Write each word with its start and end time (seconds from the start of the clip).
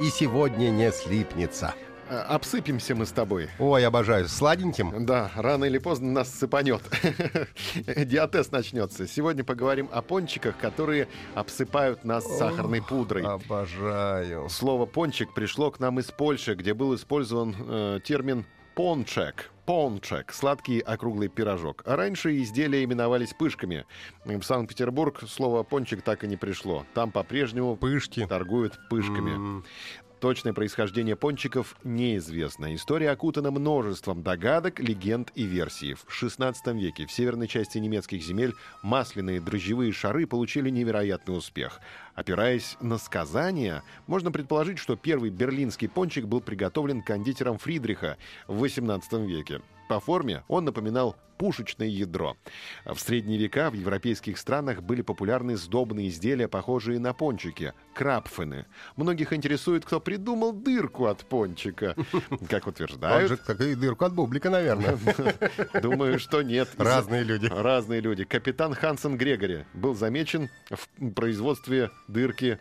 И 0.00 0.10
сегодня 0.10 0.70
не 0.70 0.90
слипнется. 0.90 1.74
А, 2.10 2.22
Обсыпемся 2.34 2.94
мы 2.94 3.06
с 3.06 3.12
тобой. 3.12 3.48
Ой, 3.58 3.86
обожаю. 3.86 4.28
Сладеньким? 4.28 5.06
Да, 5.06 5.30
рано 5.36 5.64
или 5.64 5.78
поздно 5.78 6.10
нас 6.10 6.34
сыпанет. 6.34 6.82
Диатез 7.86 8.50
начнется. 8.50 9.06
Сегодня 9.06 9.44
поговорим 9.44 9.88
о 9.92 10.02
пончиках, 10.02 10.58
которые 10.58 11.08
обсыпают 11.34 12.04
нас 12.04 12.24
сахарной 12.38 12.82
пудрой. 12.82 13.24
Обожаю. 13.24 14.48
Слово 14.48 14.86
пончик 14.86 15.32
пришло 15.32 15.70
к 15.70 15.78
нам 15.78 16.00
из 16.00 16.06
Польши, 16.06 16.54
где 16.54 16.74
был 16.74 16.94
использован 16.94 17.54
э, 17.56 18.00
термин 18.04 18.44
пончек. 18.74 19.50
Пончек, 19.66 20.32
сладкий 20.32 20.80
округлый 20.80 21.28
пирожок. 21.28 21.82
А 21.86 21.96
раньше 21.96 22.36
изделия 22.42 22.84
именовались 22.84 23.32
пышками. 23.32 23.86
В 24.24 24.42
Санкт-Петербург 24.42 25.22
слово 25.26 25.62
пончик 25.62 26.02
так 26.02 26.22
и 26.22 26.26
не 26.26 26.36
пришло. 26.36 26.84
Там 26.92 27.10
по-прежнему 27.10 27.74
Пышки. 27.76 28.26
торгуют 28.26 28.78
пышками. 28.90 29.62
Точное 30.20 30.54
происхождение 30.54 31.16
пончиков 31.16 31.76
неизвестно. 31.84 32.74
История 32.74 33.10
окутана 33.10 33.50
множеством 33.50 34.22
догадок, 34.22 34.80
легенд 34.80 35.30
и 35.34 35.44
версий. 35.44 35.94
В 35.94 36.06
XVI 36.08 36.54
веке 36.78 37.06
в 37.06 37.12
северной 37.12 37.46
части 37.46 37.76
немецких 37.76 38.22
земель 38.22 38.54
масляные 38.82 39.40
дрожжевые 39.40 39.92
шары 39.92 40.26
получили 40.26 40.70
невероятный 40.70 41.36
успех. 41.36 41.78
Опираясь 42.14 42.76
на 42.80 42.98
сказания, 42.98 43.82
можно 44.06 44.30
предположить, 44.30 44.78
что 44.78 44.96
первый 44.96 45.30
берлинский 45.30 45.88
пончик 45.88 46.26
был 46.26 46.40
приготовлен 46.40 47.02
кондитером 47.02 47.58
Фридриха 47.58 48.16
в 48.46 48.62
XVIII 48.62 49.26
веке. 49.26 49.60
По 49.88 50.00
форме 50.00 50.44
он 50.48 50.64
напоминал 50.64 51.16
пушечное 51.36 51.88
ядро. 51.88 52.36
В 52.84 52.98
средние 52.98 53.38
века 53.38 53.70
в 53.70 53.74
европейских 53.74 54.38
странах 54.38 54.82
были 54.82 55.02
популярны 55.02 55.56
сдобные 55.56 56.08
изделия, 56.08 56.48
похожие 56.48 56.98
на 56.98 57.12
пончики– 57.12 57.72
крапфены. 57.94 58.66
Многих 58.96 59.32
интересует, 59.32 59.84
кто 59.84 60.00
придумал 60.00 60.52
дырку 60.52 61.06
от 61.06 61.24
пончика. 61.24 61.96
Как 62.48 62.66
утверждают, 62.66 63.30
же 63.30 63.36
как 63.36 63.60
и 63.60 63.74
дырку 63.74 64.04
от 64.04 64.14
бублика, 64.14 64.50
наверное. 64.50 64.98
думаю, 65.82 66.18
что 66.18 66.42
нет. 66.42 66.68
Разные 66.78 67.22
люди. 67.22 67.46
Разные 67.46 68.00
люди. 68.00 68.24
Капитан 68.24 68.74
Хансен 68.74 69.16
Грегори 69.16 69.64
был 69.74 69.94
замечен 69.94 70.50
в 70.70 71.12
производстве 71.12 71.90
дырки 72.08 72.58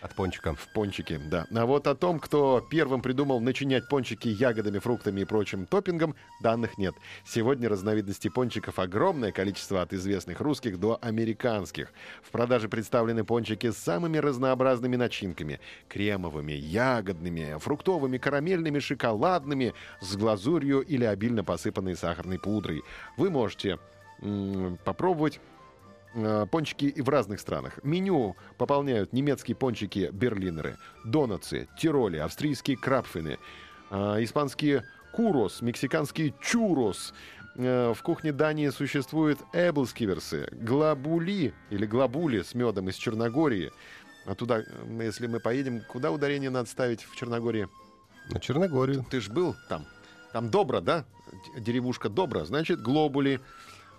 От 0.00 0.14
пончика. 0.14 0.54
в 0.54 0.72
пончике, 0.72 1.18
да. 1.18 1.46
А 1.54 1.64
вот 1.64 1.86
о 1.86 1.94
том, 1.94 2.18
кто 2.20 2.60
первым 2.70 3.02
придумал 3.02 3.40
начинять 3.40 3.88
пончики 3.88 4.28
ягодами, 4.28 4.78
фруктами 4.78 5.20
и 5.20 5.24
прочим 5.24 5.64
топпингом, 5.66 6.14
данных 6.42 6.76
нет. 6.76 6.94
Сегодня 7.24 7.68
разновидностей 7.68 8.30
пончиков 8.30 8.78
огромное 8.78 9.32
количество 9.32 9.82
от 9.82 9.92
известных 9.92 10.40
русских 10.40 10.78
до 10.78 10.98
американских. 11.00 11.92
В 12.22 12.30
продаже 12.30 12.68
представлены 12.68 13.24
пончики 13.24 13.70
с 13.70 13.78
самыми 13.78 14.18
разнообразными 14.18 14.96
начинками. 14.96 15.60
Кремовыми, 15.88 16.52
ягодными, 16.52 17.58
фруктовыми, 17.58 18.18
карамельными, 18.18 18.78
шоколадными, 18.80 19.72
с 20.00 20.16
глазурью 20.16 20.80
или 20.80 21.04
обильно 21.04 21.42
посыпанной 21.42 21.96
сахарной 21.96 22.38
пудрой. 22.38 22.82
Вы 23.16 23.30
можете 23.30 23.78
м, 24.20 24.78
попробовать 24.84 25.36
э, 25.36 25.40
пончики 26.50 26.86
и 26.86 27.02
в 27.02 27.08
разных 27.08 27.40
странах. 27.40 27.78
Меню 27.82 28.36
пополняют 28.58 29.12
немецкие 29.12 29.56
пончики 29.56 30.10
берлинеры, 30.12 30.78
донатсы, 31.04 31.68
тироли, 31.78 32.16
австрийские 32.18 32.76
крапфины, 32.76 33.38
э, 33.90 33.96
испанские 34.24 34.84
курос, 35.12 35.62
мексиканские 35.62 36.34
чурос. 36.40 37.12
Э, 37.56 37.92
В 37.94 38.02
кухне 38.02 38.32
Дании 38.32 38.68
существуют 38.70 39.38
эблскиверсы, 39.52 40.48
глабули 40.52 41.54
или 41.70 41.86
глабули 41.86 42.42
с 42.42 42.54
медом 42.54 42.88
из 42.88 42.96
Черногории. 42.96 43.70
А 44.26 44.34
туда, 44.34 44.60
э, 44.60 44.64
если 45.02 45.26
мы 45.26 45.40
поедем, 45.40 45.82
куда 45.88 46.10
ударение 46.10 46.50
надо 46.50 46.68
ставить 46.68 47.02
в 47.02 47.14
Черногории? 47.16 47.68
На 48.30 48.40
Черногорию. 48.40 49.04
Ты 49.10 49.20
ж 49.20 49.28
был 49.28 49.54
там. 49.68 49.86
Там 50.32 50.50
Добра, 50.50 50.80
да? 50.80 51.04
Деревушка 51.58 52.08
Добра, 52.08 52.44
значит, 52.44 52.82
глобули. 52.82 53.40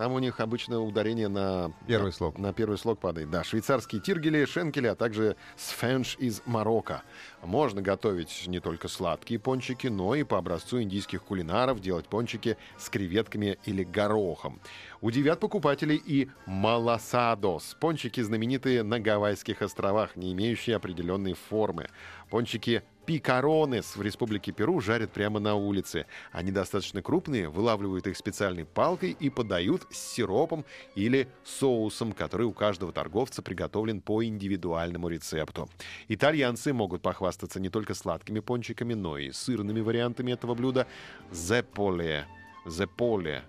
Там 0.00 0.14
у 0.14 0.18
них 0.18 0.40
обычно 0.40 0.80
ударение 0.80 1.28
на... 1.28 1.72
Первый 1.86 2.10
слог. 2.10 2.38
На 2.38 2.54
первый 2.54 2.78
слог 2.78 2.98
падает. 2.98 3.28
Да, 3.28 3.44
швейцарские 3.44 4.00
тиргели, 4.00 4.46
шенкели, 4.46 4.86
а 4.86 4.94
также 4.94 5.36
сфенш 5.58 6.16
из 6.18 6.40
Марокко. 6.46 7.02
Можно 7.42 7.82
готовить 7.82 8.44
не 8.46 8.60
только 8.60 8.88
сладкие 8.88 9.38
пончики, 9.38 9.88
но 9.88 10.14
и 10.14 10.22
по 10.22 10.38
образцу 10.38 10.80
индийских 10.80 11.22
кулинаров 11.22 11.80
делать 11.80 12.08
пончики 12.08 12.56
с 12.78 12.88
креветками 12.88 13.58
или 13.66 13.84
горохом. 13.84 14.58
Удивят 15.02 15.38
покупателей 15.38 16.02
и 16.02 16.30
маласадос. 16.46 17.76
Пончики 17.78 18.22
знаменитые 18.22 18.82
на 18.82 19.00
Гавайских 19.00 19.60
островах, 19.60 20.16
не 20.16 20.32
имеющие 20.32 20.76
определенной 20.76 21.34
формы. 21.34 21.88
Пончики 22.30 22.84
пикаронес 23.10 23.96
в 23.96 24.02
республике 24.02 24.52
Перу 24.52 24.80
жарят 24.80 25.10
прямо 25.10 25.40
на 25.40 25.56
улице. 25.56 26.06
Они 26.30 26.52
достаточно 26.52 27.02
крупные, 27.02 27.48
вылавливают 27.48 28.06
их 28.06 28.16
специальной 28.16 28.64
палкой 28.64 29.16
и 29.18 29.28
подают 29.30 29.82
с 29.90 29.98
сиропом 29.98 30.64
или 30.94 31.26
соусом, 31.42 32.12
который 32.12 32.46
у 32.46 32.52
каждого 32.52 32.92
торговца 32.92 33.42
приготовлен 33.42 34.00
по 34.00 34.22
индивидуальному 34.24 35.08
рецепту. 35.08 35.68
Итальянцы 36.06 36.72
могут 36.72 37.02
похвастаться 37.02 37.58
не 37.58 37.68
только 37.68 37.94
сладкими 37.94 38.38
пончиками, 38.38 38.94
но 38.94 39.18
и 39.18 39.32
сырными 39.32 39.80
вариантами 39.80 40.30
этого 40.30 40.54
блюда. 40.54 40.86
Зеполе. 41.32 42.26
Зеполе. 42.64 43.42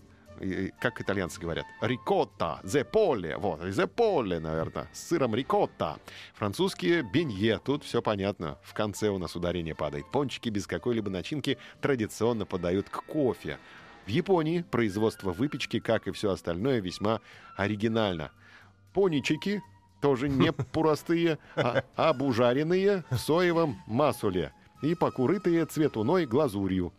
Как 0.80 1.00
итальянцы 1.02 1.40
говорят? 1.40 1.66
Рикотта, 1.82 2.60
зеполе. 2.64 3.38
Вот, 3.38 3.62
зеполе, 3.64 4.40
наверное. 4.40 4.88
С 4.92 5.08
сыром 5.08 5.36
рикотта. 5.36 6.00
Французские 6.34 7.04
бенье. 7.04 7.60
Тут 7.64 7.84
все 7.84 8.02
понятно. 8.02 8.58
В 8.64 8.74
конце 8.74 9.10
у 9.10 9.18
нас 9.18 9.36
ударение 9.36 9.76
падает. 9.76 10.10
Пончики 10.12 10.50
без 10.50 10.68
какой-либо 10.68 11.10
начинки 11.10 11.58
традиционно 11.80 12.46
подают 12.46 12.90
к 12.90 13.04
кофе. 13.04 13.60
В 14.06 14.10
Японии 14.10 14.64
производство 14.70 15.32
выпечки, 15.32 15.80
как 15.80 16.08
и 16.08 16.12
все 16.12 16.32
остальное, 16.32 16.80
весьма 16.80 17.22
оригинально. 17.56 18.32
Поничики 18.94 19.62
тоже 20.02 20.28
не 20.28 20.52
простые, 20.74 21.38
а 21.56 21.84
обужаренные 21.96 23.04
в 23.12 23.18
соевом 23.18 23.82
масуле 23.86 24.54
и 24.82 24.96
покурытые 24.96 25.66
цветуной 25.66 26.26
глазурью. 26.26 26.94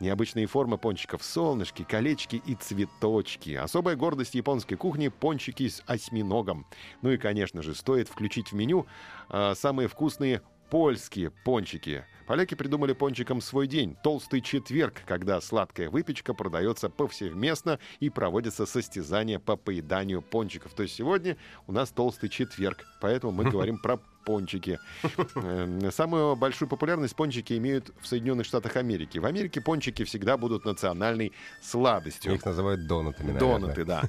Необычные 0.00 0.46
формы 0.46 0.78
пончиков— 0.78 1.22
солнышки, 1.24 1.84
колечки 1.84 2.42
и 2.44 2.54
цветочки. 2.54 3.54
Особая 3.54 3.96
гордость 3.96 4.34
японской 4.34 4.76
кухни— 4.76 5.08
пончики 5.20 5.68
с 5.68 5.82
осьминогом. 5.86 6.66
Ну 7.02 7.10
и, 7.10 7.16
конечно 7.16 7.62
же, 7.62 7.74
стоит 7.74 8.08
включить 8.08 8.52
в 8.52 8.54
меню 8.54 8.86
а, 9.28 9.54
самые 9.54 9.88
вкусные 9.88 10.42
польские 10.70 11.30
пончики. 11.30 12.04
Поляки 12.26 12.54
придумали 12.54 12.92
пончикам 12.92 13.40
свой 13.40 13.66
день— 13.66 13.96
толстый 14.02 14.42
четверг, 14.42 15.02
когда 15.06 15.40
сладкая 15.40 15.88
выпечка 15.88 16.34
продается 16.34 16.90
повсеместно 16.90 17.78
и 18.00 18.10
проводятся 18.10 18.66
состязания 18.66 19.38
по 19.38 19.56
поеданию 19.56 20.20
пончиков. 20.20 20.74
То 20.74 20.82
есть 20.82 20.94
сегодня 20.94 21.38
у 21.66 21.72
нас 21.72 21.90
толстый 21.90 22.28
четверг, 22.28 22.84
поэтому 23.00 23.32
мы 23.32 23.44
говорим 23.50 23.78
про 23.78 23.98
пончики. 24.28 24.78
Э, 25.36 25.90
Самую 25.90 26.36
большую 26.36 26.68
популярность 26.68 27.16
пончики 27.16 27.56
имеют 27.56 27.90
в 28.00 28.06
Соединенных 28.06 28.44
Штатах 28.44 28.76
Америки. 28.76 29.18
В 29.18 29.24
Америке 29.24 29.62
пончики 29.62 30.04
всегда 30.04 30.36
будут 30.36 30.66
национальной 30.66 31.32
сладостью. 31.62 32.34
Их 32.34 32.44
называют 32.44 32.86
донатами, 32.86 33.32
наверное. 33.32 33.60
Донаты, 33.60 33.84
да. 33.84 34.02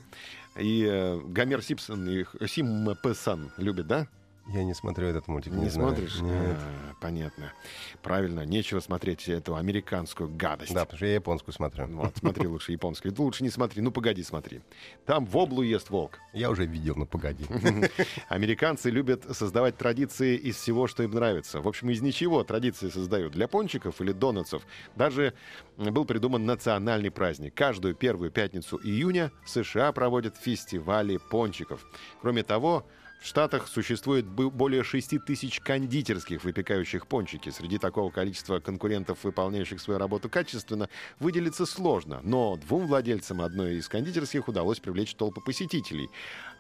И 0.57 0.86
э, 0.86 1.19
Гомер 1.19 1.62
Симпсон, 1.62 2.10
их 2.10 2.36
Симпсон 2.48 3.51
любит, 3.57 3.88
да? 3.88 4.07
Я 4.51 4.63
не 4.63 4.74
смотрю 4.74 5.07
этот 5.07 5.28
мультик. 5.28 5.54
Не, 5.54 5.63
Не, 5.63 5.69
знаю. 5.69 5.90
смотришь? 5.90 6.22
Нет. 6.22 6.57
А, 6.57 6.94
понятно. 7.00 7.54
Правильно, 8.01 8.46
нечего 8.46 8.80
смотреть 8.80 9.30
эту 9.30 9.56
американскую 9.56 10.30
гадость. 10.30 10.74
Да, 10.74 10.86
потому 10.86 10.98
что 10.98 11.06
я 11.06 11.13
японскую 11.16 11.54
смотрю. 11.54 11.88
Вот, 11.88 12.18
смотри 12.18 12.48
лучше 12.48 12.72
японскую. 12.72 13.13
Ты 13.13 13.22
лучше 13.22 13.44
не 13.44 13.51
смотри. 13.51 13.81
Ну, 13.81 13.92
погоди, 13.92 14.24
смотри. 14.24 14.62
Там 15.06 15.25
в 15.25 15.38
облу 15.38 15.62
ест 15.62 15.90
волк. 15.92 16.18
Я 16.34 16.50
уже 16.50 16.66
видел, 16.66 16.96
ну 16.96 17.06
погоди. 17.06 17.46
Американцы 18.30 18.90
любят 18.90 19.24
создавать 19.36 19.78
традиции 19.78 20.36
из 20.36 20.56
всего, 20.56 20.88
что 20.88 21.04
им 21.04 21.12
нравится. 21.12 21.62
В 21.62 21.68
общем, 21.68 21.90
из 21.92 22.01
ничего 22.01 22.44
традиции 22.44 22.90
создают. 22.90 23.34
Для 23.34 23.48
пончиков 23.48 24.01
или 24.01 24.12
донатсов 24.13 24.63
даже 24.96 25.34
был 25.78 26.06
придуман 26.06 26.46
национальный 26.46 27.12
праздник. 27.12 27.54
Каждую 27.54 27.94
первую 27.94 28.31
пятницу 28.31 28.80
июня 28.84 29.31
США 29.46 29.92
проводят 29.92 30.38
фестивали 30.38 31.18
пончиков. 31.18 31.86
Кроме 32.22 32.44
того, 32.44 32.86
В 33.19 33.27
Штатах 33.27 33.68
существует 33.68 34.25
более 34.25 34.81
6 34.81 35.25
тысяч 35.25 35.60
кондитерских, 35.60 36.45
выпекающих 36.45 37.06
пончики. 37.06 37.50
Среди 37.50 37.77
такого 37.77 38.12
количества 38.12 38.60
конкурентов, 38.62 39.25
выполняющих 39.25 39.81
свою 39.81 40.00
работу 40.00 40.30
качественно, 40.30 40.88
выделиться 41.19 41.66
сложно. 41.66 42.21
Но 42.24 42.56
двум 42.56 42.88
владельцам 42.88 43.42
одной 43.42 43.75
из 43.75 43.89
кондитерских 43.89 44.48
удалось 44.48 44.80
привлечь 44.80 45.16
толпы 45.16 45.42
посетителей. 45.42 46.10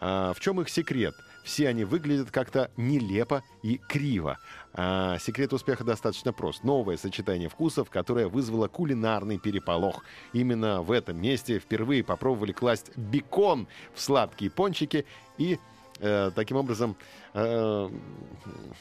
А 0.01 0.33
в 0.33 0.41
чем 0.41 0.59
их 0.59 0.67
секрет? 0.67 1.15
Все 1.45 1.69
они 1.69 1.85
выглядят 1.85 2.29
как-то 2.29 2.71
нелепо 2.75 3.41
и 3.63 3.77
криво. 3.77 4.37
А 4.73 5.17
секрет 5.17 5.53
успеха 5.53 5.85
достаточно 5.85 6.33
прост. 6.33 6.65
Новое 6.65 6.97
сочетание 6.97 7.47
вкусов, 7.47 7.89
которое 7.89 8.27
вызвало 8.27 8.67
кулинарный 8.67 9.39
переполох. 9.39 10.03
Именно 10.33 10.81
в 10.81 10.91
этом 10.91 11.21
месте 11.21 11.59
впервые 11.59 12.03
попробовали 12.03 12.51
класть 12.51 12.91
бекон 12.97 13.69
в 13.95 14.01
сладкие 14.01 14.51
пончики 14.51 15.05
и 15.37 15.57
э, 15.99 16.31
таким 16.35 16.57
образом 16.57 16.95
э, 17.33 17.89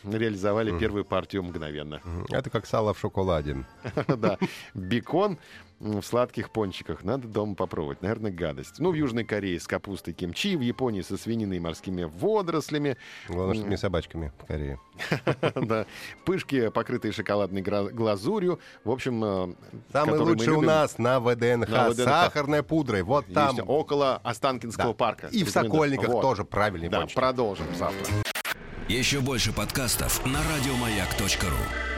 реализовали 0.04 0.78
первую 0.78 1.04
партию 1.04 1.42
мгновенно. 1.42 2.00
Это 2.30 2.50
как 2.50 2.66
сало 2.66 2.92
в 2.92 2.98
шоколаде. 2.98 3.64
Да, 4.16 4.38
бекон 4.74 5.38
в 5.80 6.02
сладких 6.02 6.50
пончиках. 6.50 7.04
Надо 7.04 7.28
дома 7.28 7.54
попробовать. 7.54 8.02
Наверное, 8.02 8.30
гадость. 8.30 8.78
Ну, 8.78 8.90
в 8.90 8.94
Южной 8.94 9.24
Корее 9.24 9.58
с 9.60 9.66
капустой 9.66 10.14
кимчи, 10.14 10.56
в 10.56 10.60
Японии 10.60 11.02
со 11.02 11.16
свининой 11.16 11.58
и 11.58 11.60
морскими 11.60 12.04
водорослями. 12.04 12.96
Главное, 13.28 13.54
что 13.54 13.68
не 13.68 13.76
собачками 13.76 14.32
в 14.38 14.46
Корее. 14.46 14.80
Да, 15.54 15.86
пышки, 16.24 16.68
покрытые 16.68 17.12
шоколадной 17.12 17.62
глазурью. 17.62 18.58
В 18.84 18.90
общем, 18.90 19.24
э, 19.24 19.54
Самый 19.92 20.18
лучший 20.18 20.54
у 20.54 20.60
нас 20.60 20.98
на 20.98 21.20
ВДНХ. 21.20 21.94
Сахарной 21.94 22.62
пудрой. 22.62 23.02
Вот 23.02 23.26
там. 23.32 23.58
около 23.66 24.16
Останкинского 24.24 24.92
парка. 24.92 25.28
И 25.28 25.44
в. 25.44 25.50
Сокольниках 25.50 26.20
тоже 26.20 26.44
правильный 26.44 26.88
Да, 26.88 27.06
продолжим 27.14 27.66
завтра. 27.76 28.14
Еще 28.88 29.20
больше 29.20 29.52
подкастов 29.52 30.24
на 30.24 30.38
радиомаяк.ру. 30.38 31.97